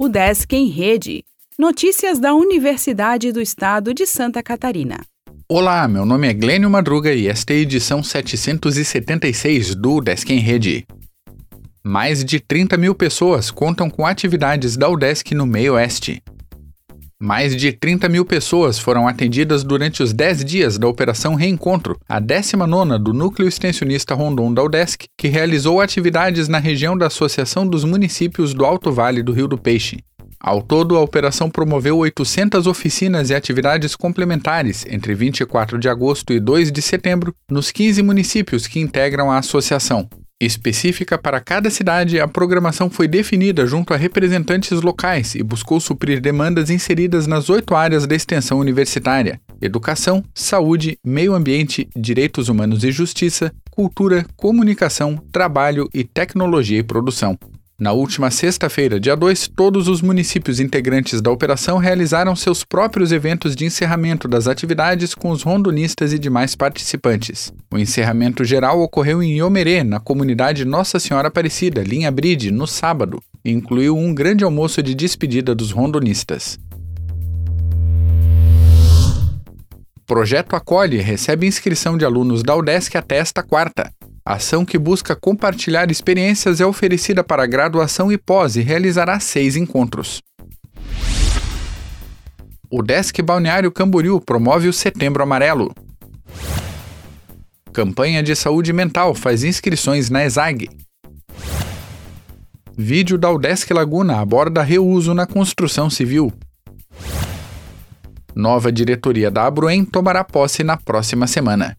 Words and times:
O 0.00 0.08
Desk 0.08 0.54
em 0.54 0.68
Rede. 0.68 1.24
Notícias 1.58 2.20
da 2.20 2.32
Universidade 2.32 3.32
do 3.32 3.40
Estado 3.40 3.92
de 3.92 4.06
Santa 4.06 4.40
Catarina. 4.44 5.00
Olá, 5.48 5.88
meu 5.88 6.06
nome 6.06 6.28
é 6.28 6.32
Glênio 6.32 6.70
Madruga 6.70 7.12
e 7.12 7.26
esta 7.26 7.52
é 7.52 7.56
a 7.56 7.58
edição 7.58 8.00
776 8.00 9.74
do 9.74 10.00
Desk 10.00 10.32
em 10.32 10.38
Rede. 10.38 10.86
Mais 11.82 12.24
de 12.24 12.38
30 12.38 12.76
mil 12.76 12.94
pessoas 12.94 13.50
contam 13.50 13.90
com 13.90 14.06
atividades 14.06 14.76
da 14.76 14.88
UDESC 14.88 15.34
no 15.34 15.44
meio 15.44 15.74
oeste. 15.74 16.22
Mais 17.20 17.56
de 17.56 17.72
30 17.72 18.08
mil 18.08 18.24
pessoas 18.24 18.78
foram 18.78 19.08
atendidas 19.08 19.64
durante 19.64 20.04
os 20.04 20.12
10 20.12 20.44
dias 20.44 20.78
da 20.78 20.86
Operação 20.86 21.34
Reencontro, 21.34 21.98
a 22.08 22.20
19 22.20 22.96
do 23.00 23.12
Núcleo 23.12 23.48
Extensionista 23.48 24.14
Rondon 24.14 24.54
da 24.54 24.62
UDESC, 24.62 25.08
que 25.18 25.26
realizou 25.26 25.80
atividades 25.80 26.46
na 26.46 26.58
região 26.58 26.96
da 26.96 27.08
Associação 27.08 27.66
dos 27.66 27.82
Municípios 27.82 28.54
do 28.54 28.64
Alto 28.64 28.92
Vale 28.92 29.20
do 29.20 29.32
Rio 29.32 29.48
do 29.48 29.58
Peixe. 29.58 29.98
Ao 30.38 30.62
todo, 30.62 30.96
a 30.96 31.00
operação 31.00 31.50
promoveu 31.50 31.98
800 31.98 32.68
oficinas 32.68 33.30
e 33.30 33.34
atividades 33.34 33.96
complementares 33.96 34.86
entre 34.88 35.12
24 35.12 35.76
de 35.76 35.88
agosto 35.88 36.32
e 36.32 36.38
2 36.38 36.70
de 36.70 36.80
setembro 36.80 37.34
nos 37.50 37.72
15 37.72 38.00
municípios 38.00 38.68
que 38.68 38.78
integram 38.78 39.28
a 39.28 39.38
associação. 39.38 40.08
Específica 40.40 41.18
para 41.18 41.40
cada 41.40 41.68
cidade, 41.68 42.20
a 42.20 42.28
programação 42.28 42.88
foi 42.88 43.08
definida 43.08 43.66
junto 43.66 43.92
a 43.92 43.96
representantes 43.96 44.80
locais 44.80 45.34
e 45.34 45.42
buscou 45.42 45.80
suprir 45.80 46.20
demandas 46.20 46.70
inseridas 46.70 47.26
nas 47.26 47.50
oito 47.50 47.74
áreas 47.74 48.06
da 48.06 48.14
extensão 48.14 48.60
universitária: 48.60 49.40
educação, 49.60 50.22
saúde, 50.32 50.96
meio 51.04 51.34
ambiente, 51.34 51.88
direitos 51.96 52.48
humanos 52.48 52.84
e 52.84 52.92
justiça, 52.92 53.52
cultura, 53.68 54.24
comunicação, 54.36 55.16
trabalho 55.32 55.88
e 55.92 56.04
tecnologia 56.04 56.78
e 56.78 56.84
produção. 56.84 57.36
Na 57.80 57.92
última 57.92 58.28
sexta-feira, 58.28 58.98
dia 58.98 59.14
2, 59.14 59.46
todos 59.54 59.86
os 59.86 60.02
municípios 60.02 60.58
integrantes 60.58 61.20
da 61.22 61.30
operação 61.30 61.78
realizaram 61.78 62.34
seus 62.34 62.64
próprios 62.64 63.12
eventos 63.12 63.54
de 63.54 63.64
encerramento 63.64 64.26
das 64.26 64.48
atividades 64.48 65.14
com 65.14 65.30
os 65.30 65.44
rondonistas 65.44 66.12
e 66.12 66.18
demais 66.18 66.56
participantes. 66.56 67.52
O 67.72 67.78
encerramento 67.78 68.44
geral 68.44 68.80
ocorreu 68.80 69.22
em 69.22 69.36
Iomerê, 69.38 69.84
na 69.84 70.00
comunidade 70.00 70.64
Nossa 70.64 70.98
Senhora 70.98 71.28
Aparecida, 71.28 71.84
linha 71.84 72.10
Bride, 72.10 72.50
no 72.50 72.66
sábado, 72.66 73.22
e 73.44 73.52
incluiu 73.52 73.96
um 73.96 74.12
grande 74.12 74.42
almoço 74.42 74.82
de 74.82 74.92
despedida 74.92 75.54
dos 75.54 75.70
rondonistas. 75.70 76.58
Projeto 80.04 80.56
Acolhe 80.56 80.98
recebe 80.98 81.46
inscrição 81.46 81.96
de 81.96 82.04
alunos 82.04 82.42
da 82.42 82.56
UDESC 82.56 82.96
até 82.96 83.18
esta 83.18 83.40
quarta. 83.40 83.92
A 84.28 84.34
ação 84.34 84.62
que 84.62 84.78
busca 84.78 85.16
compartilhar 85.16 85.90
experiências 85.90 86.60
é 86.60 86.66
oferecida 86.66 87.24
para 87.24 87.46
graduação 87.46 88.12
e 88.12 88.18
pós 88.18 88.56
e 88.56 88.60
realizará 88.60 89.18
seis 89.18 89.56
encontros. 89.56 90.20
O 92.70 92.82
Desk 92.82 93.22
Balneário 93.22 93.72
Camboriú 93.72 94.20
promove 94.20 94.68
o 94.68 94.72
Setembro 94.74 95.22
Amarelo. 95.22 95.74
Campanha 97.72 98.22
de 98.22 98.36
Saúde 98.36 98.70
Mental 98.70 99.14
faz 99.14 99.44
inscrições 99.44 100.10
na 100.10 100.26
ESAG. 100.26 100.68
Vídeo 102.76 103.16
da 103.16 103.30
Udesc 103.30 103.72
Laguna 103.72 104.20
aborda 104.20 104.62
reuso 104.62 105.14
na 105.14 105.26
construção 105.26 105.88
civil. 105.88 106.30
Nova 108.34 108.70
diretoria 108.70 109.30
da 109.30 109.46
Abruem 109.46 109.86
tomará 109.86 110.22
posse 110.22 110.62
na 110.62 110.76
próxima 110.76 111.26
semana. 111.26 111.78